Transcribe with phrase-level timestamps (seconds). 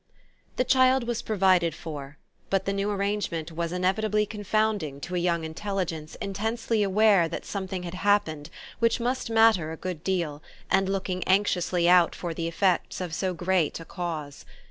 [0.09, 0.13] I
[0.55, 2.17] The child was provided for,
[2.49, 7.83] but the new arrangement was inevitably confounding to a young intelligence intensely aware that something
[7.83, 10.41] had happened which must matter a good deal
[10.71, 14.43] and looking anxiously out for the effects of so great a cause.